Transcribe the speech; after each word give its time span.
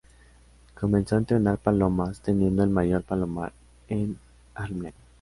Comenzó 0.73 1.13
a 1.15 1.19
entrenar 1.19 1.59
palomas, 1.59 2.21
teniendo 2.21 2.63
el 2.63 2.71
mayor 2.71 3.03
palomar 3.03 3.53
en 3.87 4.17
Harlem. 4.55 4.93